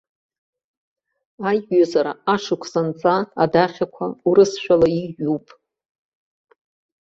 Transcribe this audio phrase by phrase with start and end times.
[1.49, 5.47] Аиҩызара ашықәсанҵа адаҟьақәа урысшәала иҩуп.